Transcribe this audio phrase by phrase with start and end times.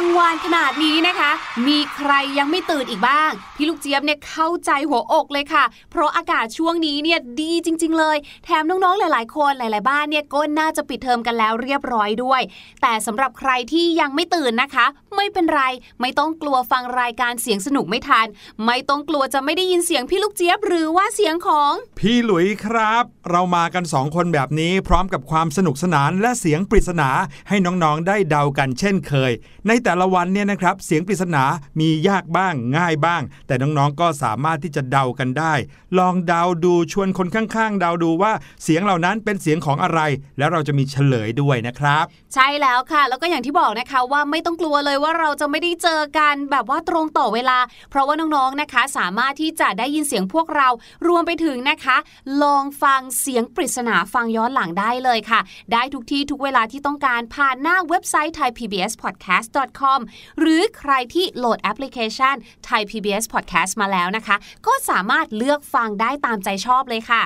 [0.00, 1.30] ังง วานขนาดนี้นะคะ
[1.68, 12.40] มีใครยังไม่ตื่นอีกบ้าง พี่ลูกเจี๊ยบเนี่ยเข้าใจหัวอกเลยค่ะ เพราะอากาศช่วงนี้เนี่ยดีจริง ๆ เลย แถมน้องๆหลาย ๆ คนหลาย ๆ บ้านเนี่ยก็น่าจะปิดเทอมกันแล้วเรียบร้อยด้วย
[12.82, 14.86] แต่สำหรับใครที่ยังไม่ตื่นนะคะ
[15.16, 15.62] ไม่เป็นไร
[16.00, 18.26] ไม่ต้องกลัวฟังรายการเสียงสนุกไม่ทัน
[18.66, 27.10] ไม่ต้องกลัวจะไม่ได้ยินเสียงพี่ลูกเจี๊ยบหรือว่าเสียงของ พี่หลุยครับ เรามากันสองคนแบบนี้พร้อมกับความสนุกสนานและเสียงปริศนา
[27.48, 29.32] ให้น้องๆได้เดากันเช่นเคย
[29.68, 31.44] ในแต่ละวันเนี่ยนะครับเสียงปริศนา
[31.80, 35.54] มียากบ้างง่ายบ้าง แต่น้องๆก็สามารถที่จะเดากันได้
[35.98, 40.00] ลองเดาดูชวนคนข้างๆ เดาดูว่าเสียงเหล่านั้นเป็นเสียงของอะไร
[40.38, 42.04] แล้วเราจะมีเฉลยด้วยนะครับ
[42.34, 47.58] ใช่แล้วค่ะ แล้วก็อย่างที่บอกนะคะว่าไม่ต้องกลัวเลยว่าเราจะไม่ได้เจอกันแบบว่าตรงต่อเวลา
[47.90, 50.68] เพราะว่าน้องๆนะคะ สามารถที่จะได้ยินเสียงพวกเรา
[51.06, 51.96] รวมไปถึงนะคะ
[52.42, 55.40] ลองฟังเสียงปริศนาฟังย้อนหลังได้เลยค่ะ
[55.72, 59.99] ได้ทุกที่ทุกเวลาที่ต้องการผ่านหน้าเว็บไซต์ thaipbspodcast.com
[60.40, 62.36] หรือใครที่โหลดแอปพลิเคชัน
[62.68, 64.36] Thai PBS Podcast มาแล้วนะคะ
[64.66, 67.24] ก็สามารถเลือกฟังได้ตามใจชอบเลยค่ะ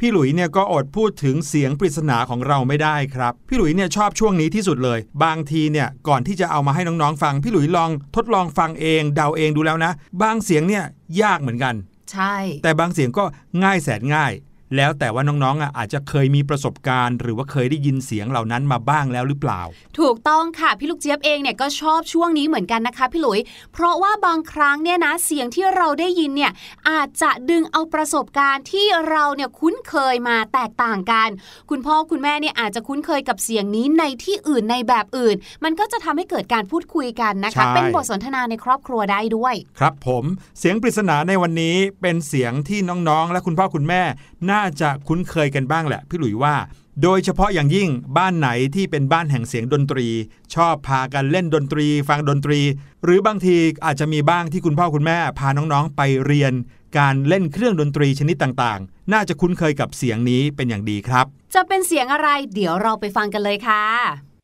[0.00, 10.84] พี่หลุยเนี่ยก็อดพูดถึงเสียงปริศนาของเราไม่ได้ครับ พี่หลุยเนี่ยชอบช่วงนี้ที่สุดเลย บางทีเนี่ยก่อนที่จะเอามาให้น้องๆฟัง พี่หลุยลองทดลองฟังเอง เดาเองดูแล้วนะ บางเสียงเนี่ย
[11.22, 11.74] ยากเหมือนกัน
[12.12, 13.24] ใช่ แต่บางเสียงก็
[13.64, 14.32] ง่ายแสนง่าย
[14.76, 19.62] แล้วแต่ว่าน้องๆอะอาจจะเคยมีประสบการณ์ หรือว่าเคยได้ยินเสียงเหล่านั้นมาบ้างแล้วหรือเปล่า
[19.98, 23.40] ถูกต้องค่ะ พี่ลูกเจี๊ยบเองเนี่ยก็ชอบช่วงนี้เหมือนกันนะคะพี่หลุย
[23.72, 26.52] เพราะว่าบางครั้งเนี่ยนะเสียงที่เราได้ยินเนี่ย
[26.90, 31.28] อาจจะดึงเอาประสบการณ์ที่เราเนี่ยคุ้นเคยมาแตกต่างกัน
[31.70, 40.24] คุณพ่อคุณแม่เนี่ยอาจจะคุ้นเคยกับเสียงนี้ในที่อื่นในแบบอื่น มันก็จะทำให้เกิดการพูดคุยกันนะคะใช่เป็นบทสนทนาในครอบครัวได้ด้วย ครับผม
[40.58, 42.78] เสียงปริศนาในวันนี้เป็นเสียงที่
[43.08, 44.02] น้องๆ และคุณพ่อคุณแม่
[44.50, 46.56] น่าาจะคุ้นเคยกันบ้างแหละพี่หลุยว่า
[47.02, 47.88] โดยเฉพาะอย่างยิ่ง
[48.18, 50.06] บ้านไหนที่เป็นบ้านแห่งเสียงดนตรี
[50.54, 52.60] ชอบพากันเล่นดนตรี ฟังดนตรี
[53.04, 56.52] หรือบางทีอาจจะมีบ้างที่คุณพ่อคุณแม่พาน้องๆไปเรียน
[56.98, 64.35] การเล่นเครื่องดนตรีชนิดต่างๆ น่าจะคุ้นเคยกับเสียงนี้เป็นอย่างดีครับ จะเป็นเสียงอะไร เดี๋ยวเราไปฟังกันเลยค่ะ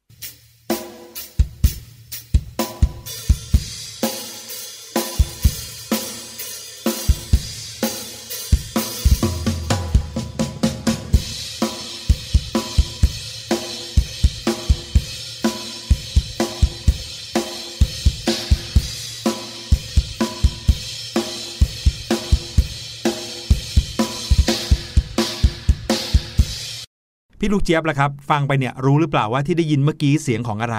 [27.44, 30.76] พี่ลูกเจี๊ยบล่ะครับ ฟังไปเนี่ยรู้หรือเปล่าว่าที่ได้ยินเมื่อกี้เสียงของอะไร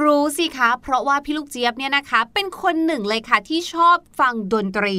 [0.00, 4.94] รู้สิคะ เพราะว่าพี่ลูกเจี๊ยบเนี่ยนะคะ เป็นคนหนึ่งเลยค่ะที่ชอบฟังดนตรี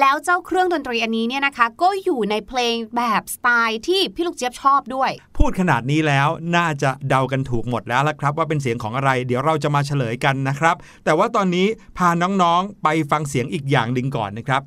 [0.00, 11.66] แล้วเจ้าเครื่องดนตรีอันนี้เนี่ยนะคะ ก็อยู่ในเพลงแบบสไตล์ที่พี่ลูกเจี๊ยบชอบด้วย พูดขนาดนี้แล้วน่าจะเดากันถูกหมดแล้วละครับ ว่าเป็นเสียงของอะไร เดี๋ยวเราจะมาเฉลยกันนะครับ แต่ว่าตอนนี้
[11.98, 14.62] พาน้องๆไปฟังเสียงอีกอย่างหนึ่งก่อนนะครับ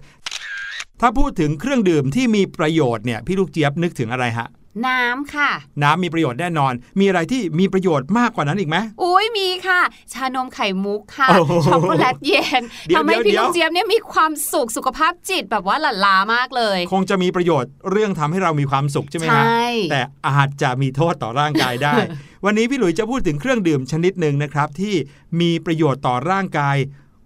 [1.01, 4.47] ถ้าพูดถึงเครื่องดื่มที่มีประโยชน์เนี่ยพี่ลูกเจี๊ยบนึกถึงอะไรฮะ
[4.87, 5.51] น้ำค่ะ
[5.83, 9.81] น้ำมีประโยชน์แน่นอน มีอะไรที่มีประโยชน์มากกว่านั้นอีกไหมอุ้ยมีค่ะ
[10.13, 21.93] ชานมไข่มุกค่ะโอ้โหช็อกโกแลตเย็นเดี๋ยวทำให้เดี๋พี่ยวลูกเจี๊ยบเนี่ยมีความสุขสุขภาพจิตแบบว่าหลั่นล้ามากเลย คงจะมีประโยชน์เรื่องทำให้เรามีความสุขใช่ไหมฮะใช่แต่อาจจะมีโทษต่อร่างกายได้
[22.45, 24.95] วันนี้พี่หลุยจะพูดถึงเครื่องดื่มชนิดหนึ่งนะครับที่
[25.41, 26.77] มีประโยชน์ต่อร่างกาย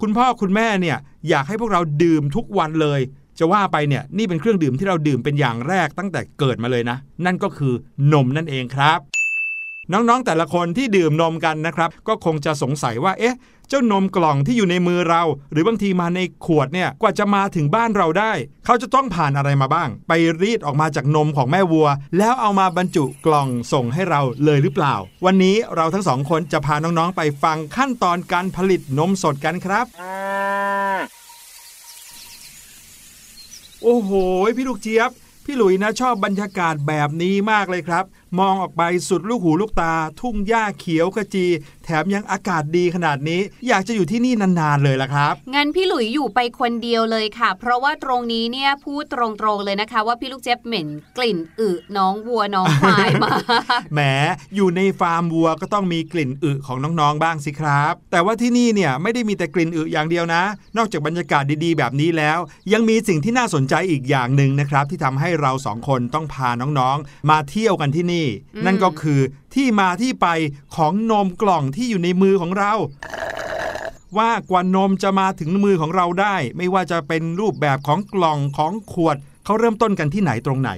[0.02, 0.98] คุณพ่อคุณแม่เนี่ย
[1.30, 3.02] อยากให้พวกเราดื่มทุกวันเลย
[3.42, 7.74] จะว่าไปเนี่ยนี่เป็นเครื่องดื่มที่เราดื่มเป็นอย่างแรกตั้งแต่เกิดมาเลยนะ นั่นก็คือ
[8.14, 9.00] นมนั่นเองครับ
[9.94, 13.36] น้องๆแต่ละคนที่ดื่มนมกันนะครับ ก็คงจะสงสัยว่าเอ๊ะ
[13.70, 18.32] เจ้านมกล่องที่อยู่ในมือเรา หรือบางทีมาในขวดเนี่ยกว่าจะมาถึงบ้านเราได้
[18.66, 24.96] เขาจะต้องผ่านอะไรมาบ้าง ไปรีดออกมาจากนมของแม่วัว แล้วเอามาบรรจุกล่องส่งให้เราเลยหรือเปล่า
[25.26, 29.86] วันนี้เราทั้งสองคนจะพาน้องๆไปฟังขั้นตอนการผลิตนมสดกันครับ
[33.84, 34.12] โอ้โห
[34.58, 35.12] พี่ลูกเจี๊ยบ
[35.46, 38.06] พี่หลุยนะชอบบรรยากาศแบบนี้มากเลยครับ
[38.40, 41.46] มองออกไปสุดลูกหูลูกตา ทุ่งหญ้าเขียวขจี
[42.02, 53.32] มยังอากาศดีขนาดนี้ อยากจะอยู่ที่นี่นานๆเลยล่ะครับงั้นพี่หลุยอยู่ไปคนเดียวเลยค่ะ เพราะว่าตรงนี้เนี่ยพูดตรงๆเลยนะคะ ว่าพี่ลูกเจี๊ยบเหม็นกลิ่นอึน้องวัวน้องควายมา
[53.94, 54.00] แหม
[54.56, 60.44] อยู่ในฟาร์มวัวก็ต้องมีกลิ่นอึของน้องๆบ้างสิครับ แต่ว่าที่นี่เนี่ยไม่ได้มีแต่กลิ่นอึอย่างเดียวนะ
[60.78, 62.40] นอกจากบรรยากาศดีๆ แบบนี้แล้ว
[62.74, 69.20] ยังมีสิ่งที่น่าสนใจอีกอย่างหนึ่งนะครับ ที่ทำให้เราสองคนต้องพาน้องๆ มาเที่ยวกันที่นี่อืมนั่นก็คือ
[69.56, 70.28] ที่มาที่ไป
[70.76, 72.74] ของนมกล่องที่อยู่ในมือของเรา
[74.18, 80.72] ว่ากว่านมจะมาถึงมือของเราได้ ไม่ว่าจะเป็นรูปแบบของกล่องของขวดเขาเริ่มต้นกันที่ไหนตรงไหน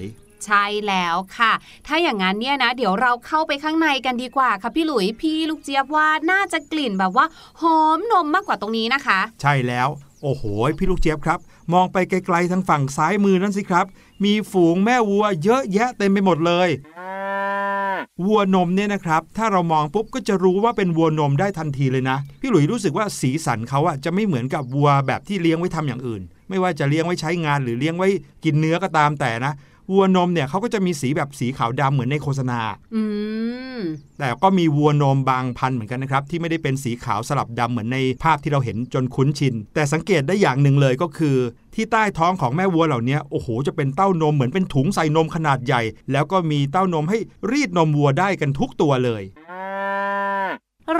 [0.44, 1.52] ใช่แล้วค่ะ
[1.86, 7.26] ถ้าอย่างนั้นเนี่ยนะ เดี๋ยวเราเข้าไปข้างในกันดีกว่าค่ะพี่หลุยพี่ลูกเจี๊ยบว่าน่าจะกลิ่นแบบว่า
[7.60, 9.88] หอมนมมากกว่าตรงนี้นะคะ ใช่แล้ว
[10.22, 10.42] โอ้โห
[10.78, 11.38] พี่ลูกเจี๊ยบครับ
[11.72, 13.86] มองไปไกลๆทางฝั่งซ้ายมือนั่นสิครับ
[14.24, 16.68] มีฝูงแม่วัวเยอะแยะเต็มไปหมดเลย
[18.22, 28.08] วัวนมเนี่ยนะครับ ถ้าเรามองปุ๊บก็จะรู้ว่าเป็นวัวนมได้ทันทีเลยนะ พี่หลุยรู้สึกว่าสีสันเขาอะจะไม่เหมือนกับวัวแบบที่เลี้ยงไว้ทำอย่างอื่น ไม่ว่าจะเลี้ยงไว้ใช้งานหรือเลี้ยงไว้
[28.44, 29.52] กินเนื้อก็ตามแต่นะ
[29.92, 32.60] วัวนมเนี่ยเขาก็จะมีสีแบบสีขาวดำเหมือนในโฆษณา
[32.94, 33.02] อื
[33.78, 33.80] ม
[34.18, 41.36] แต่ก็มีวัวนมบางพันธุ์เหมือนกันนะครับ ที่ไม่ได้เป็นสีขาวสลับดำเหมือนในภาพที่เราเห็นจนคุ้นชิน แต่สังเกตได้อย่างหนึ่งเลยก็คือ
[41.74, 47.18] ที่ใต้ท้องของแม่วัวเหล่านี้โอ้โหจะเป็นเต้านมเหมือนเป็นถุงใส่นมขนาดใหญ่ แล้วก็มีเต้านมให้
[47.50, 49.22] รีดนมวัวได้กันทุกตัวเลย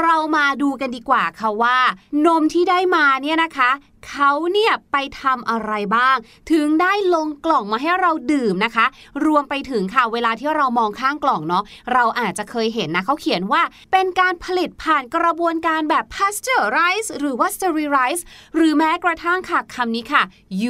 [0.00, 1.78] เรามาดูกันดีกว่าค่ะว่า
[2.26, 3.70] นมที่ได้มาเนี่ยนะคะ
[4.10, 6.16] เขาเนี่ยไปทำอะไรบ้าง
[6.52, 8.86] ถึงได้ลงกล่องมาให้เราดื่มนะคะ
[9.24, 13.62] รวมไปถึงค่ะเวลาที่เรามองข้างกล่องเนาะเราอาจจะเคยเห็นนะเขาเขียนว่า
[13.92, 18.22] เป็นการผลิตผ่านกระบวนการแบบ pasteurize หรือว่า sterilize
[18.56, 20.22] หรือแม้กระทั่งค่ะคำนี้ค่ะ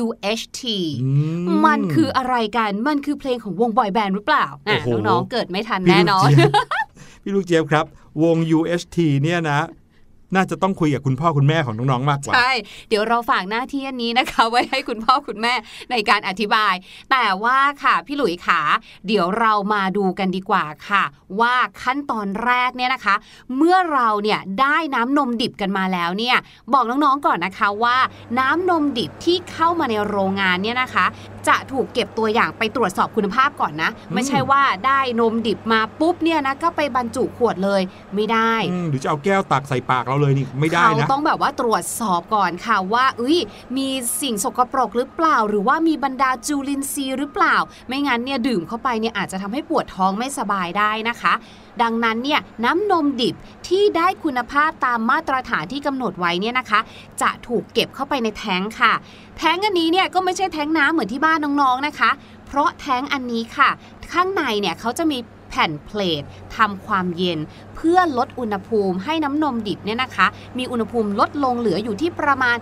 [0.03, 0.63] UHT
[1.05, 1.11] อื
[1.45, 6.53] มมันคืออะไรกันมันคือเพลงของวงบอยแบนด์หรือเปล่าอะโอ้โหน้องๆเกิดไม่ทันพี่แน่ลูนกอนเจี๊ยบ
[7.23, 7.87] พี่ลูกเจี๊ยบครับ
[8.23, 9.61] วง UHT เนี่ยนะ
[10.35, 12.53] น่าจะต้องคุยกับคุณพ่อคุณแม่ของน้องๆมากกว่า ใช่
[12.89, 15.55] เดี๋ยวเราฝากหน้าที่อันนี้นะคะ ไว้ให้คุณพ่อคุณแม่
[15.91, 16.75] ในการอธิบาย
[17.11, 18.61] แต่ว่าค่ะพี่หลุยขา
[19.07, 21.05] เดี๋ยวเรามาดูกันดีกว่าค่ะ
[21.41, 23.15] ว่าขั้นตอนแรกเนี่ยนะคะ
[23.57, 26.37] เมื่อเราเนี่ยได้น้ำนมดิบกันมาแล้วเนี่ย
[26.73, 27.97] บอกน้องๆก่อนนะคะว่า
[28.39, 31.07] น้ำนมดิบที่เข้ามาในโรงงานเนี่ยนะคะ
[31.49, 37.81] จะถูกเก็บตัวอย่างไปตรวจสอบคุณภาพก่อนนะ ไม่ใช่ว่าได้นมดิบมาปุ๊บเนี่ยนะก็ไปบรรจุขวดเลย
[38.15, 43.39] ไม่ได้อืมหรือจะเอาแก้วตักใส่ปากเราเลยนี่ไม่ได้เขานะต้องแบบว่าตรวจสอบก่อนค่ะว่าเอ้ย
[43.77, 43.89] มี
[44.23, 47.57] สิ่งสกปรกหรือเปล่า หรือว่ามีบรรดาจูลินทรีย์หรือเปล่า
[47.89, 51.35] ไม่งั้นเนี่ยดื่มเข้าไปเนี่ยอาจจะทำให้ปวดท้องไม่สบายได้นะคะ
[51.83, 53.35] ดังนั้นเนี่ยน้ำนมดิบ
[53.69, 56.81] ที่ได้คุณภาพตามมาตรฐานที่กำหนดไว้เนี่ยนะคะ
[57.23, 58.93] จะถูกเก็บเข้าไปในแท้งค่ะ
[59.39, 62.11] แท้งอันนี้เนี่ยก็ไม่ใช่แท้งน้ำเหมือนที่บ้านน้องๆนะคะ
[62.47, 63.71] เพราะแท้งอันนี้ค่ะ
[64.13, 66.23] ข้างในเนี่ยเขาจะมีแผ่นเพลท
[66.57, 67.39] ทำความเย็น
[67.77, 70.27] เพื่อลดอุณหภูมิให้น้ำนมดิบเนี่ยนะคะ
[70.59, 72.57] มีอุณหภูมิลดลงเหลืออยู่ที่ประมาณ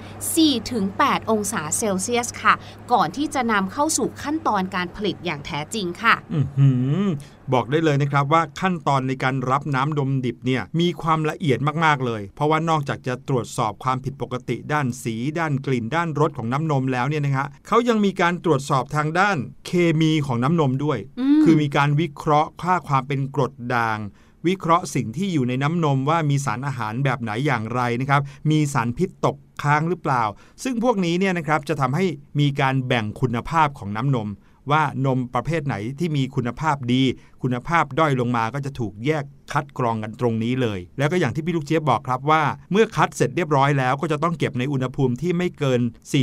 [0.63, 2.55] 4-8 องศาเซลเซียสค่ะ
[2.93, 7.05] ก่อนที่จะนำเข้าสู่ขั้นตอนการผลิตอย่างแท้จริงค่ะอื้อหือ
[7.53, 23.99] บอกได้เลยนะครับว่าขั้นตอนในการรับน้ำนมดิบเนี่ยมีความละเอียดมาก ๆ เลย เพราะว่านอกจากจะตรวจสอบความผิดปกติด้านสี ด้านกลิ่น ด้านรสของน้ำนมแล้วเนี่ยนะฮะเขายังมีการตรวจสอบทางด้านเคมีของน้ำนมด้วยอืมคือมีการวิเคราะห์ค่าความเป็นกรดด่าง
[24.47, 30.23] วิเคราะห์สิ่งที่อยู่ในน้ำนมว่ามีสารอาหารแบบไหนอย่างไรนะครับ มีสารพิษตกค้างหรือเปล่า
[30.65, 32.05] ซึ่งพวกนี้เนี่ยนะครับจะทำให้
[32.41, 34.29] มีการแบ่งคุณภาพของน้ำนม
[34.71, 37.03] ว่านมประเภทไหนที่มีคุณภาพดี
[37.43, 42.43] คุณภาพด้อยลงมาก็จะถูกแยกคัดกรองกันตรงนี้เลย แล้วก็อย่างที่พี่ลูกเจี๊ยบบอกครับว่า
[42.73, 45.81] เมื่อคัดเสร็จเรียบร้อยแล้วก็จะต้องเก็บในอุณหภูมิที่ไม่เกิน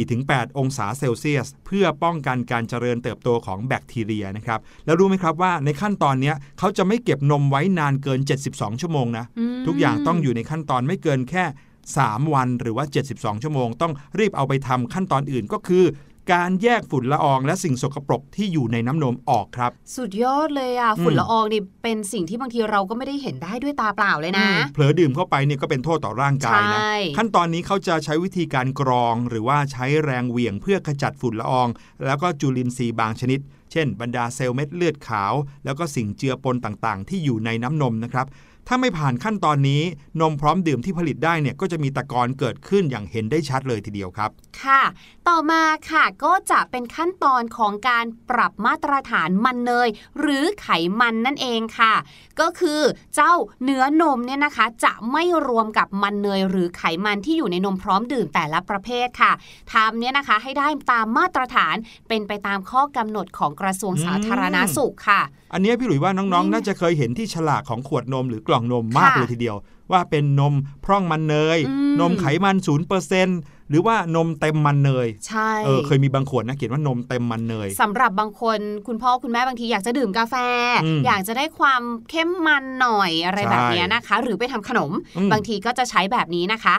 [0.08, 8.20] 4-8 องศาเซลเซียส เพื่อป้องกันการเจริญเติบโตของแบคทีเรียนะครับ แล้วรู้ไหมครับว่าในขั้นตอนเนี้ยเขาจะไม่เก็บนมไว้นานเกิน
[8.52, 11.46] 72 ชั่วโมงนะอืมทุกอย่างต้องอยู่ในขั้นตอนไม่เกินแค่
[11.90, 15.84] 3 วันหรือว่า 72 ชั่วโมง ต้องรีบเอาไปทำขั้นตอนอื่นก็คือ
[16.34, 31.68] การแยกฝุ่นละอองและสิ่งสกปรกที่อยู่ในน้ำนมออกครับ สุดยอดเลยอะฝุ่นอืมละอองนี่เป็นสิ่งที่บางทีเราก็ไม่ได้เห็นได้ด้วยตาเปล่าเลยนะอืมเผลอดื่มเข้าไปเนี่ยก็เป็นโทษต่อร่างกายนะใช่ขั้นตอนนี้เขาจะใช้วิธีการกรอง หรือว่าใช้แรงเหวี่ยงเพื่อขจัดฝุ่นละออง
[32.06, 33.40] แล้วก็จุลินทรีย์บางชนิด
[33.72, 35.34] เช่นบรรดาเซลล์เม็ดเลือดขาว
[35.66, 38.28] แล้วก็สิ่งเจือปนต่างๆ ที่อยู่ในน้ำนมนะครับ
[38.68, 39.82] ถ้าไม่ผ่านขั้นตอนนี้
[40.22, 44.30] นมพร้อมดื่มที่ผลิตได้เนี่ยก็จะมีตะกอนเกิดขึ้นอย่างเห็นได้ชัดเลยทีเดียวครับ
[44.64, 44.84] ค่ะ
[45.28, 49.90] ต่อมาค่ะก็จะเป็นขั้นตอนของการปรับมาตรฐานมันเนย
[50.20, 51.94] หรือไขมันนั่นเองค่ะ
[52.40, 52.82] ก็คือ
[53.16, 59.32] เจ้าเนื้อนมเนี่ยนะคะจะไม่รวมกับมันเนยหรือไขมันที่อยู่ในนมพร้อมดื่มแต่ละประเภทค่ะ
[59.74, 61.76] ทำเนี่ยนะคะให้ได้ตามมาตรฐาน
[62.08, 65.22] เป็นไปตามข้อกำหนดของกระทรวงสาธารณาสุขค่ะ
[65.54, 69.58] อันเนี้ยพี่หลุยว่าน้องนี่ๆน่าจะเคยเห็นที่ฉลากของขวดนมหรือกล่องนมมากค่ะเลยทีเดียว
[69.92, 70.54] ว่าเป็นนม
[70.86, 72.56] พร่องมันเนยอืมนมไขมัน
[73.08, 80.36] 0% หรือว่านมเต็มมันเนยใช่เออเคยมีบางขวดนะเขียนว่านมเต็มมันเนยสำหรับบางคนคุณพ่อคุณแม่บางทีอยากจะดื่มกาแฟ
[80.86, 86.76] อืมอยากจะได้ความเข้มมันหน่อยอะไรใช่แบบเนี้ยนะคะ หรือไปทำขนมอืมบางทีก็จะใช้แบบนี้นะคะ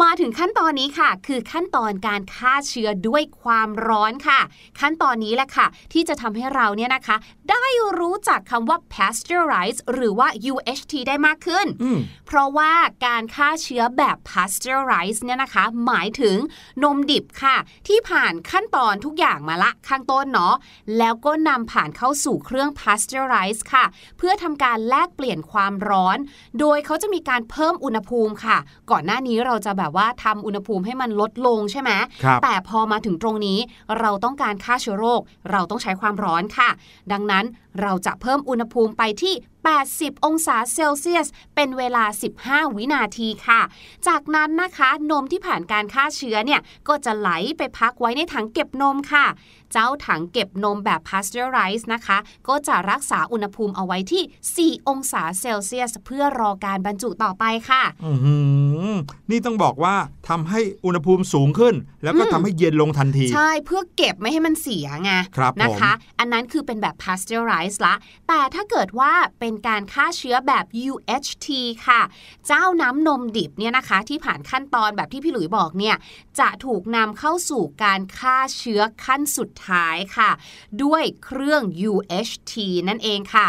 [0.00, 4.40] มาถึงขั้นตอนนี้ค่ะ คือขั้นตอนการฆ่าเชื้อด้วยความร้อนค่ะ
[4.80, 7.16] ขั้นตอนนี้แหละค่ะ ที่จะทำให้เราเนี่ยนะคะ
[7.50, 7.66] ได้
[7.98, 12.72] รู้จักคำว่า pasteurize หรือว่า UHT ได้มากขึ้นอืมเพราะว่า
[13.06, 16.36] การฆ่าเชื้อแบบ pasteurize เนี่ยนะคะ หมายถึงง
[16.82, 17.56] นมดิบค่ะ
[17.88, 20.54] ที่ผ่านขั้นตอนทุกอย่างมาละข้างต้นเนาะ
[20.98, 23.84] แล้วก็นำผ่านเข้าสู่เครื่อง pasteurize ค่ะ
[24.18, 26.18] เพื่อทำการแลกเปลี่ยนความร้อน
[26.60, 28.58] โดยเขาจะมีการเพิ่มอุณหภูมิค่ะ
[28.90, 31.90] ก่อนหน้านี้เราจะแบบว่าทำอุณหภูมิให้มันลดลงใช่ไหม
[32.24, 33.58] ครับแต่พอมาถึงตรงนี้
[34.00, 35.20] เราต้องการฆ่าเชื้อโรค
[35.50, 36.70] เราต้องใช้ความร้อนค่ะ
[37.12, 37.44] ดังนั้น
[37.80, 39.34] เราจะเพิ่มอุณหภูมิไปที่
[39.70, 42.04] 80 องศาเซลเซียส เป็นเวลา
[42.40, 43.60] 15 วินาทีค่ะ
[44.06, 49.26] จากนั้นนะคะ นมที่ผ่านการฆ่าเชื้อเนี่ย ก็จะไหลไปพักไว้ในถังเก็บนมค่ะ
[49.72, 58.36] เจ้าถังเก็บนมแบบ pasteurize นะคะ ก็จะรักษาอุณหภูมิเอาไว้ที่ 4 องศาเซลเซียส เพื่อรอการบรรจุต่อไปค่ะอื้อหื
[58.88, 58.90] อ
[59.30, 59.94] นี่ต้องบอกว่า
[60.28, 61.74] ทำให้อุณหภูมิสูงขึ้น
[62.04, 67.94] แล้วก็อืมทำให้เย็นลงทันที ใช่เพื่อเก็บไม่ให้มันเสียไงครับผมนะคะ อันนั้นคือเป็นแบบ pasteurize ละ
[68.28, 71.48] แต่ถ้าเกิดว่าเป็นการฆ่าเชื้อแบบ UHT
[71.86, 72.00] ค่ะ
[72.46, 75.96] เจ้าน้ำนมดิบเนี่ยนะคะ ที่ผ่านขั้นตอนแบบที่พี่หลุยบอกเนี่ย
[76.40, 80.30] จะถูกนำเข้าสู่การฆ่าเชื้อขั้นสุดท้ายค่ะ
[80.82, 82.52] ด้วยเครื่อง UHT
[82.88, 83.46] นั่นเองค่ะ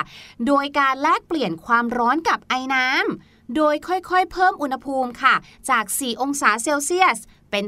[0.47, 5.35] โดยการแลกเปลี่ยนความร้อนกับไอ้น้ำ โดยค่อยๆ เพิ่มอุณหภูมิค่ะ
[5.69, 7.19] จาก 4 องศาเซลเซียส
[7.51, 7.65] เป็น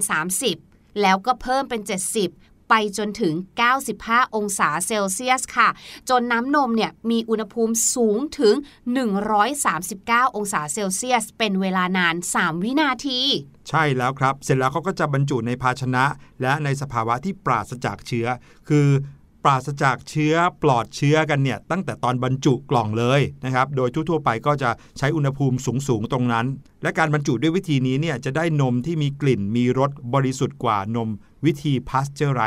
[0.47, 1.81] 30 แล้วก็เพิ่มเป็น
[2.17, 3.33] 70 ไปจนถึง
[3.85, 5.69] 95 องศาเซลเซียสค่ะ
[6.09, 8.55] จนน้ำนมเนี่ยมีอุณหภูมิสูงถึง
[9.45, 13.21] 139 องศาเซลเซียส เป็นเวลานาน 3 วินาที
[13.69, 16.05] ใช่แล้วครับ เสร็จแล้วเขาก็จะบรรจุในภาชนะ
[16.41, 18.27] และในสภาวะที่ปราศจากเชื้อ
[18.69, 18.87] คือ
[19.45, 26.45] ปราศจากเชื้อปลอดเชื้อกันเนี่ยตั้งแต่ตอนบรรจุกล่องเลยนะครับโดยทั่วๆไปก็จะใช้อุณหภูมิสูงๆตรงนั้น
[26.83, 31.09] และการบรรจุด้วยวิธีนี้เนี่ยจะได้นมที่มีกลิ่นมีรสบริสุทธิ์กว่านม
[31.45, 32.41] วิธีพาสเจอร์ไร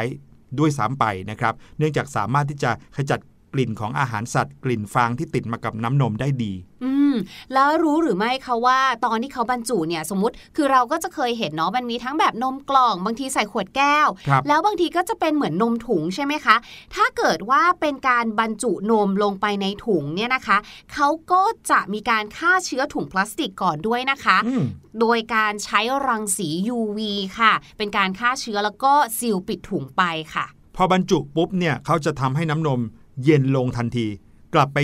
[0.59, 3.21] ด้วยซ้ำไปนะครับ เนื่องจากสามารถที่จะขจัด
[3.53, 6.53] กลิ่นของอาหารสัตว์ กลิ่นฟางที่ติดมากับน้ำนมได้ดี
[6.85, 7.15] อืม
[7.55, 16.57] แล้วรู้หรือไม่คะว่าตอนที่เขาบรรจุเนี่ยสมมติคือเราก็จะเคยเห็นเนาะมันมีทั้งแบบนมกล่อง บางทีใส่ขวดแก้วครับแล้วบางทีก็จะเป็นเหมือนนมถุงใช่ไหมคะ
[16.95, 20.59] ถ้าเกิดว่าเป็นการบรรจุนมลงไปในถุงเนี่ยนะคะ
[20.93, 24.65] เขาก็จะมีการฆ่าเชื้อถุงพลาสติกก่อนด้วยนะคะอืม
[25.01, 26.99] โดยการใช้รังสี UV
[27.39, 30.03] ค่ะ เป็นการฆ่าเชื้อแล้วก็ซีลปิดถุงไป
[30.35, 32.81] ค่ะพอบรรจุปุ๊บเนี่ยเขาจะทำให้น้ำนม
[33.25, 34.07] เย็นลงทันที
[34.55, 34.79] กลับไป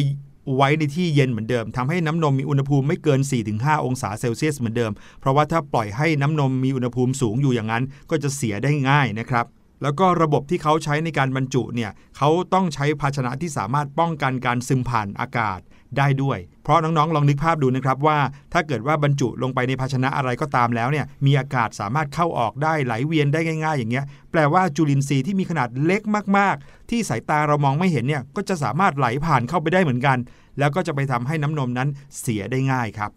[0.56, 3.20] ไว้ในที่เย็นเหมือนเดิมทำให้น้ำนมมีอุณหภูมิไม่เกิน
[3.52, 9.46] 4-5 องศาเซลเซียสเหมือนเดิม เพราะว่าถ้าปล่อยให้น้ำนมมีอุณหภูมิสูงอยู่อย่างนั้น ก็จะเสียได้ง่ายนะครับ
[9.82, 15.60] แล้วก็ระบบที่เขาใช้ในการบรรจุเนี่ยเขาต้องใช้ภาชนะที่สามารถป้องกันการซึมผ่านอากาศ
[15.98, 18.18] ได้ด้วย เพราะน้องๆ ลองนึกภาพดูนะครับว่า
[18.52, 26.02] ถ้าเกิดว่าบรรจุลงไปในภาชนะอะไรก็ตามแล้วเนี่ยมีอากาศสามารถเข้าออกได้ไหลเวียนได้ง่าย ๆ อย่างเงี้ยแปลว่าจุลินทรีย์ที่มีขนาดเล็ก
[26.38, 30.18] มากๆ ที่สายตาเรามองไม่เห็นเนี่ยก็จะสามารถไหลผ่านเข้าไปได้เหมือนกัน
[30.58, 31.88] แล้วก็จะไปทำให้น้ำนมนั้น
[32.20, 33.10] เสียได้ง่ายครับ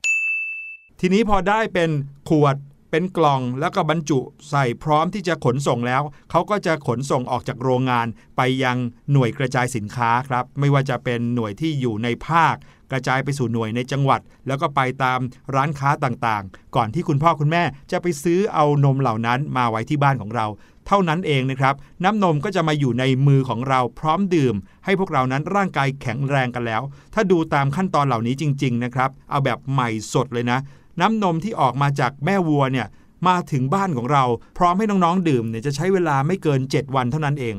[0.99, 1.89] ทีนี้พอได้เป็น
[2.29, 2.55] ขวด
[2.97, 8.07] เป็นกล่องแล้วก็บรรจุใส่พร้อมที่จะขนส่งแล้ว เขาก็จะขนส่งออกจากโรงงาน
[8.37, 8.77] ไปยัง
[9.11, 12.55] หน่วยกระจายสินค้าครับ ไม่ว่าจะเป็นหน่วยที่อยู่ในภาค
[12.91, 15.19] กระจายไปสู่หน่วยในจังหวัด แล้วก็ไปตาม
[15.55, 20.45] ร้านค้าต่างๆ ก่อนที่คุณพ่อคุณแม่จะไปซื้อเอานมเหล่านั้นมาไว้ที่บ้านของเรา
[20.87, 24.55] เท่านั้นเองนะครับ น้ำนมก็จะมาอยู่ในมือของเราพร้อมดื่ม
[24.85, 26.81] ให้พวกเรานั้นร่างกายแข็งแรงกันแล้ว
[27.13, 30.59] ถ้าดูตามขั้นตอนเหล่านี้จริง ๆ นะครับ เอาแบบใหม่สดเลยนะ
[31.01, 32.87] น้ำนมที่ออกมาจากแม่วัวเนี่ย
[33.27, 34.23] มาถึงบ้านของเรา
[34.57, 37.55] พร้อมให้น้องๆดื่มเนี่ยจะใช้เวลาไม่เกิน 7 วันเท่านั้นเอง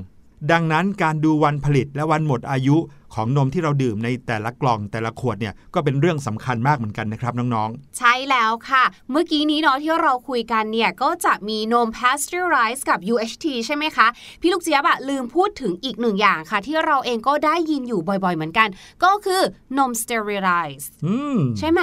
[0.52, 2.76] ดังนั้นการดูวันผลิตและวันหมดอายุ
[3.14, 14.06] ของนมที่เราดื่มในแต่ละกล่องแต่ละขวดเนี่ยก็เป็นเรื่องสำคัญมากเหมือนกันนะครับน้องๆ ใช่แล้วค่ะ เมื่อกี้นี้เนาะที่เราคุยกันเนี่ยก็จะมีนม pasteurize กับ UHT ใช่ไหมคะ
[14.40, 18.68] พี่ลูกเจี๊ยบอะลืมพูดถึงอีกหนึ่งอย่างค่ะ ที่เราเองก็ได้ยินอยู่บ่อยๆ เหมือนกัน
[19.04, 19.42] ก็คือ
[19.78, 21.80] นม sterilize อืมใช่ไหม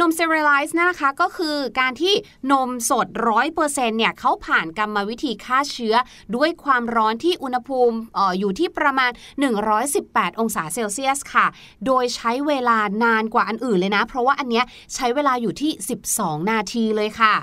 [0.00, 2.14] นม sterilize เนยนะคะก็คือการที่
[2.52, 3.06] นมสด
[3.52, 5.94] 100%เนี่ยเขาผ่านกรรมวิธีฆ่าเชื้อ
[6.36, 9.10] ด้วยความร้อนที่อุณหภูมิเอออยู่ที่ประมาณ
[9.76, 11.46] 118 องศาเซลเซียสค่ะ
[11.86, 15.70] โดยใช้เวลานานกว่าอันอื่นเลยนะ เพราะว่าอันเนี้ยใช้เวลาอยู่ที่
[16.10, 17.36] 12 นาทีเลยค่ะ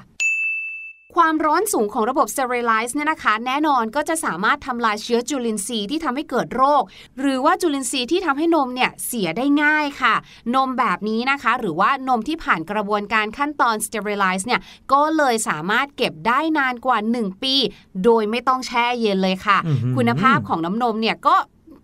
[1.15, 6.84] ความร้อนสูงของระบบ sterilize เนี่ยนะคะ แน่นอนก็จะสามารถทำลายเชื้อจุลินทรีย์ที่ทำให้เกิดโรค
[7.19, 10.15] หรือว่าจุลินทรีย์ที่ทำให้นมเนี่ยเสียได้ง่ายค่ะ
[10.56, 14.62] นมแบบนี้นะคะ หรือว่านมที่ผ่านกระบวนการขั้นตอน sterilize เนี่ย
[14.93, 17.56] ก็เลยสามารถเก็บได้นานกว่า 1 ปี
[18.03, 21.36] โดยไม่ต้องแช่เย็นเลยค่ะอื้อหือคุณภาพของน้ำนมเนี่ยก็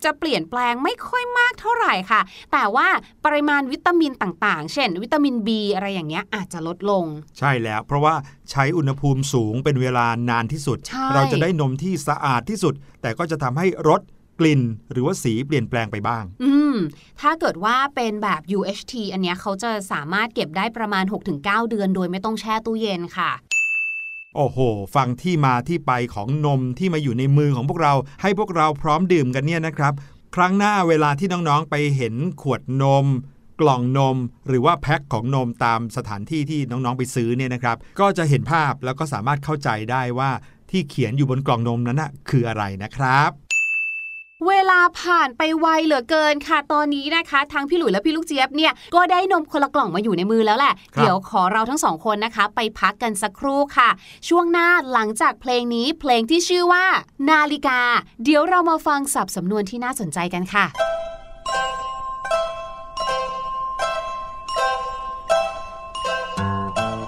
[0.06, 2.22] จะเปลี่ยนแปลงไม่ค่อยมากเท่าไหร่ค่ะ
[2.54, 2.88] แต่ว่า
[3.26, 7.06] ปริมาณวิตามินต่างๆ เช่น วิตามิน B อะไรอย่างเงี้ยอาจจะลดลง
[7.40, 8.14] ใช่แล้ว เพราะว่า
[8.52, 14.02] ใช้อุณหภูมิสูงเป็นเวลานานที่สุดใช่เราจะได้นมที่สะอาดที่สุด แต่ก็จะทำให้รส
[14.40, 14.62] กลิ่น
[14.92, 16.76] หรือว่าสีเปลี่ยนแปลงไปบ้าง อืม
[17.22, 21.06] ถ้าเกิดว่าเป็นแบบ UHT อันเนี้ยเขาจะสามารถเก็บได้ประมาณ
[21.38, 23.32] 6-9 เดือนโดยไม่ต้องแช่ตู้เย็นค่ะ
[24.36, 24.58] โอ้โห
[24.96, 29.94] ฟังที่มาที่ไปของนมที่มาอยู่ในมือของพวกเรา ให้พวกเราพร้อมดื่มกันเนี่ยนะครับ
[30.36, 33.06] ครั้งหน้าเวลาที่น้องๆไปเห็นขวดนม
[33.62, 34.18] กล่องนม
[34.48, 40.32] หรือว่าแพ็คของนมตามสถานที่ที่น้องๆไปซื้อเนี่ยนะครับ ก็จะเห็นภาพแล้วก็สามารถเข้าใจได้ว่า
[40.72, 43.30] ที่เขียนอยู่บนกล่องนมนั้นนะคืออะไรนะครับ
[44.48, 53.90] เวลาผ่านไปไวเหลือเกินค่ะ ตอนนี้นะคะทั้งพี่หลุยและพี่ลูกเจี๊ยบเนี่ยก็ได้นมคนละกล่องมาอยู่ในมือแล้วแหละครับเดี๋ยวขอเราทั้งสองคนนะคะ ไปพักกันสักครู่ค่ะ
[54.28, 56.86] ช่วงหน้าหลังจากเพลงนี้เพลงที่ชื่อว่า
[57.30, 57.80] นาฬิกา
[58.24, 60.66] เดี๋ยวเรามาฟังสับสำนวนที่น่าสนใจกันค่ะ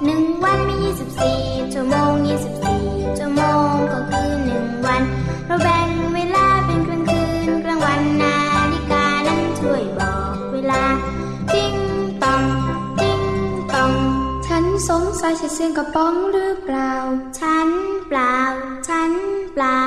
[0.06, 0.35] หนึ่ง
[14.90, 16.92] สงสัยจะเสียงกระป๋องหรือเปล่า
[17.40, 17.70] ฉัน
[18.08, 18.38] เปล่า
[18.88, 19.12] ฉัน
[19.54, 19.82] เปล่า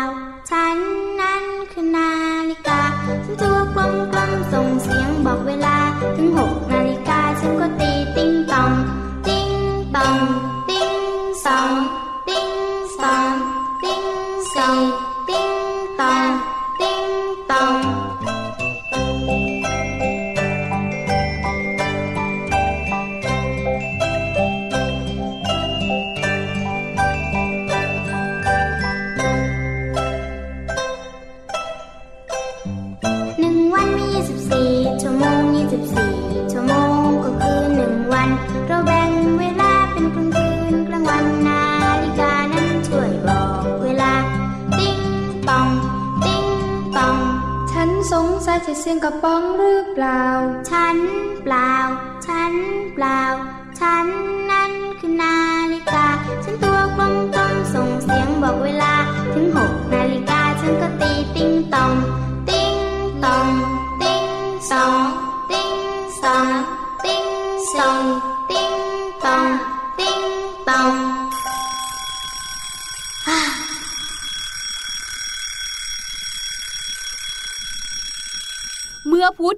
[0.51, 0.77] ฉัน
[1.21, 2.13] นั้นคือนา
[2.51, 5.77] ฬิกา ฉันตัวกลมกลมส่งเสียงบอกเวลา
[6.17, 8.73] ถึงหกนาฬิกาฉันก็ตี ติ้งตอง
[9.27, 9.49] ติ้ง
[9.97, 10.17] ตอง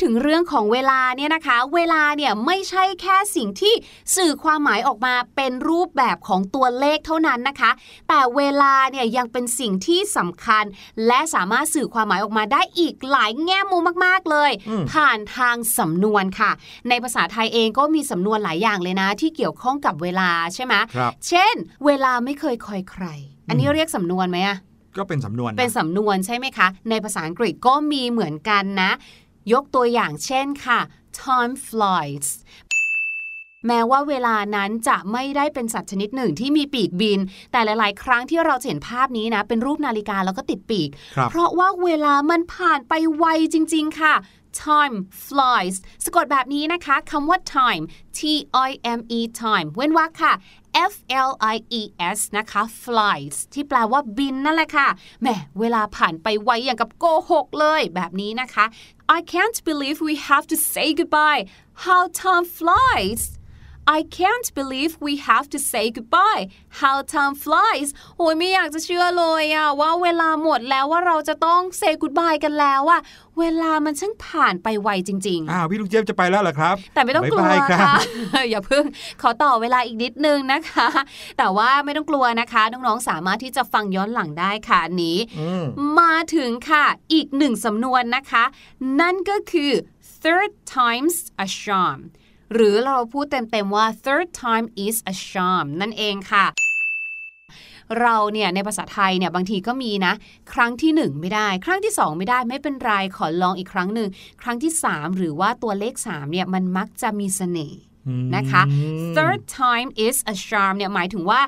[0.03, 3.75] ถึงเรื่องของเวลาเนี่ยนะคะ เวลาเนี่ยไม่ใช่แค่สิ่งที่
[4.17, 7.71] สื่อความหมายออกมาเป็นรูปแบบของตัวเลขเท่านั้นนะคะ
[8.09, 10.65] แต่เวลาเนี่ยยังเป็นสิ่งที่สำคัญ
[11.07, 16.51] และสามารถสื่อความหมายออกมาได้อีกหลายแง่มุมมาก ๆ เลยอืมผ่านทางสำนวนค่ะ
[16.89, 21.55] ในภาษาไทยเองก็มีสำนวนหลายอย่างเลยนะ ที่เกี่ยวข้องกับเวลาใช่ไหมครับเช่น
[21.87, 23.05] เวลาไม่เคยคอยใคร
[23.49, 24.59] อันนี้เรียกสำนวนไหมอะ
[24.99, 28.91] ก็เป็นสำนวนนะเป็นสำนวนใช่ไหมคะ ในภาษาอังกฤษก็มีเหมือนกันนะ
[29.53, 30.81] ยกตัวอย่างเช่นค่ะ
[31.21, 32.29] time flies
[33.67, 37.21] แม้ว่าเวลานั้นจะไม่ได้เป็นสัตว์ชนิดหนึ่งที่มีปีกบิน
[37.53, 43.25] แต่หลาย ๆ ครั้งที่เราจะเห็นภาพนี้นะ เป็นรูปนาฬิกาแล้วก็ติดปีกครับเพราะว่าเวลามันผ่านไปไว
[43.55, 44.15] จริง ๆ ค่ะ
[44.67, 47.85] time flies สะกดแบบนี้นะคะคำว่า time
[48.19, 48.21] t
[48.69, 50.33] i m e time เว้นวรรคค่ะ
[50.93, 50.95] F
[51.29, 51.83] L I E
[52.17, 54.89] S นะคะ flies ที่แปลว่าบินนั่นแหละค่ะ
[55.21, 55.29] แหม
[55.61, 58.65] เวลาผ่านไปไวอย่างกับโกหกเลย แบบนี้นะคะ
[59.17, 61.43] I can't believe we have to say goodbye
[61.85, 63.23] how time flies
[63.97, 66.45] I can't believe we have to say goodbye
[66.81, 73.01] how time flies โอ้ยไม่อยากจะเชื่อเลยอะว่าเวลาหมดแล้วว่าเราจะต้อง say goodbye กันแล้วอะ
[73.39, 78.85] เวลามันช่างผ่านไปไวจริงๆ อ้าวพี่ลูกเจี๊ยบจะไปแล้วเหรอครับ แต่ไม่ต้องกลัวบ๊ายบายครับค่ะอย่าเพิ่ง
[79.23, 80.89] ขอต่อเวลาอีกนิดนึงนะคะ
[81.39, 85.65] แต่ว่าไม่ต้องกลัวนะคะ น้องๆสามารถที่จะฟังย้อนหลังได้ค่ะอันนี้อืม
[86.01, 88.45] มาถึงค่ะอีกหนึ่งสำนวนนะคะ
[89.01, 89.73] นั่นก็คือ
[90.23, 92.01] third times a charm
[92.55, 96.47] หรือเราพูดเต็มๆว่า third time is a charm นั่นเองค่ะ
[98.01, 100.13] เราเนี่ยในภาษาไทยเนี่ยบางทีก็มีนะ
[100.53, 104.09] ครั้งที่หนึ่งไม่ได้ ครั้งที่สองไม่ได้ไม่เป็นไรขอลองอีกครั้งหนึ่ง
[104.43, 107.81] ครั้งที่สามหรือว่าตัวเลขสามเนี่ยมันมักจะมีเสน่ห์
[108.37, 108.63] นะคะ
[109.17, 111.41] third time is a charm เนี่ยหมายถึงว่า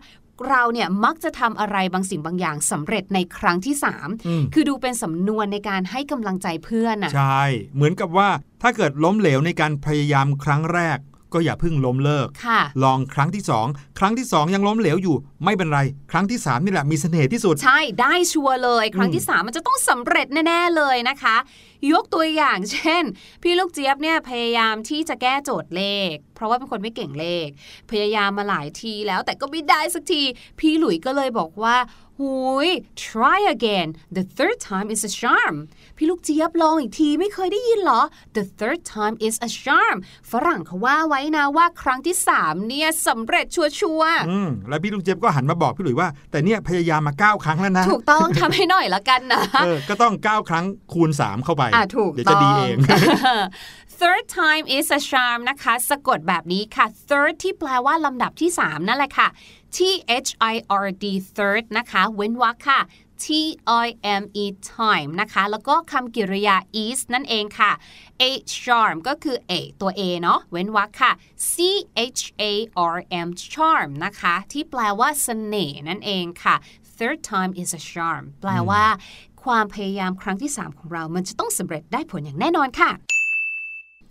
[0.49, 7.43] เราเนี่ยมักจะทำอะไรบางสิ่งบางอย่างสำเร็จในครั้งที่สามอืมคือดูเป็นสำนวนในการให้กำลังใจเพื่อนอะใช่
[7.75, 8.29] เหมือนกับว่า
[8.63, 10.99] ถ้าเกิดล้มเหลวในการพยายามครั้งแรก
[11.35, 13.67] ก็อย่าเพิ่งล้มเลิกค่ะลองครั้งที่สอง
[13.99, 21.37] ครั้งที่สองยังล้มเหลวอยู่ ไม่เป็นไร ครั้งที่สามนี่แหละมีเสน่ห์ที่สุด ใช่ได้ชัวร์เลย ครั้งอืมที่ 3 มันจะต้องสำเร็จแน่ ๆ เลยนะคะ
[21.93, 23.05] ยกตัวอย่างเช่น
[23.43, 27.49] พี่ลูกเจี๊ยบเนี่ยพยายามที่จะแก้โจทย์เลข เพราะว่าเป็นคนไม่เก่งเลข
[27.91, 30.23] พยายามมาหลายทีแล้วแต่ก็ไม่ได้สักที
[30.61, 31.77] พี่หลุยก็เลยบอกว่า
[32.21, 32.35] หุ
[32.67, 32.69] ย
[33.07, 35.57] try again the third time is a charm
[36.03, 38.01] พี่ลูกเจี๊ยบลองอีกทีไม่เคยได้ยินเหรอ
[38.37, 39.97] the third time is a charm
[40.31, 43.63] ฝรั่งเขาว่าไว้นะว่าครั้งที่สามเนี่ยสำเร็จชั
[43.99, 52.77] วร์อืมแล้วพี่ลูกเจี๊ยบก็หันมาบอกพี่หลุยว่า แต่เนี่ยพยายามมาเก้าครั้งแล้วนะๆถูกต้องทำให้หน่อยละกันนะเออก็ต้องเก้าครั้งคูณสามเข้าไปอะถูกเดี๋ยวต้จะองดีเอง
[54.01, 59.29] third time is a charm นะคะ สะกดแบบนี้ค่ะ third ที่แปลว่าลำดับที่ 3 นั่นแหละค่ะ
[59.77, 59.79] T
[60.27, 61.05] H I R D
[61.37, 62.81] third นะคะ เว้นวรรคค่ะ
[63.25, 63.27] T
[63.85, 63.87] I
[64.23, 64.45] M E
[64.77, 67.73] time นะคะแล้วก็คำกริยา is นั่นเองค่ะ
[68.23, 68.31] a
[68.61, 71.13] charm ก็คือ a ตัว a เนาะเว้นวรรคค่ะ
[71.51, 71.53] C
[72.19, 72.45] H A
[72.95, 76.55] R M charm นะคะ ที่แปลว่าเสน่ห์นั่นเองค่ะ
[76.97, 78.85] third time is a charm แปลว่า
[79.45, 82.91] ความพยายามครั้งที่ 3 ของเรามันจะต้องสำเร็จได้ผลอย่างแน่นอนค่ะ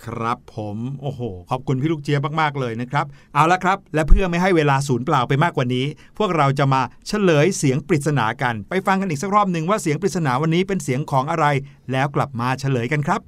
[0.05, 5.85] ครับผมโอ้โห ขอบคุณพี่ลูกเจี๊ยบมาก ๆ เลยนะครับ เอาละครับ และเพื่อไม่ให้เวลาสูญเปล่าไปมากกว่านี้
[6.17, 11.45] พวกเราจะมาเฉลยเสียงปริศนากัน ไปฟังกันอีกสักรอบหนึ่งว่าเสียงปริศนาวันนี้เป็นเสียงของอะไร
[11.91, 13.21] แล้วกลับมาเฉลยกันครับ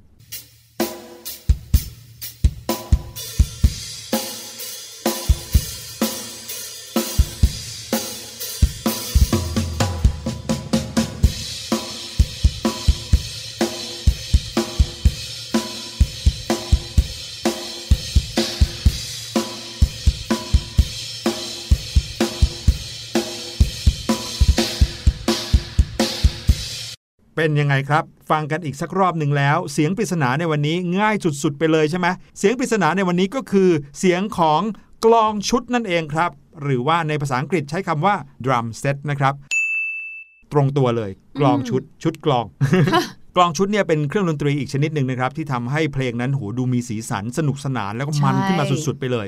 [27.36, 32.06] เป็นยังไงครับ ฟังกันอีกสักรอบหนึ่งแล้ว เสียงปริศนาในวันนี้ง่ายสุดๆไปเลยใช่ไหม
[32.38, 34.60] เสียงปริศนาในวันนี้ก็คือ เสียงของ
[35.04, 36.30] กลองชุดนั่นเองครับ
[36.62, 39.34] หรือว่าในภาษาอังกฤษใช้คำว่า drum set นะครับ
[40.52, 42.44] ตรงตัวเลยกลองชุดชุดกลอง
[43.36, 49.26] กลองชุดเนี่ยเป็นเครื่องดนตรีอีกชนิดหนึ่งนะครับ ที่ทำให้เพลงนั้นโหดูมีสีสันสนุกสนานแล้วก็มันใช่ขึ้นมาสุดๆไปเลย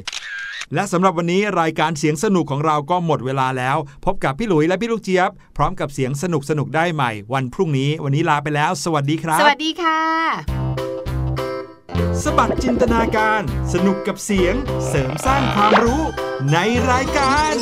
[0.75, 10.01] และสำหรับวันนี้รายการเสียงสนุกของเราก็หมดเวลาแล้ว พบกับพี่หลุยและพี่ลูกเจี๊ยบ พร้อมกับเสียงสนุกสนุกๆได้ใหม่ วันพรุ่งนี้ วันนี้ลาไปแล้ว สวัสดีครับ สวัสดีค่ะ
[12.23, 13.41] สบัดจินตนาการ
[13.73, 14.55] สนุกกับเสียง
[14.89, 16.03] เสริมสร้างความรู้
[16.53, 16.59] ใน
[16.91, 17.55] รายการ